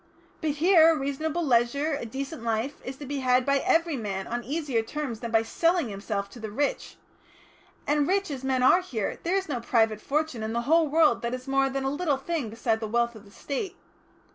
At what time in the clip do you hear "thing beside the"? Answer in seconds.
12.17-12.87